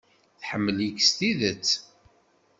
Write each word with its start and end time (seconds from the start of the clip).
Tḥemmel-ik 0.39 0.97
s 1.07 1.09
tidet. 1.17 1.69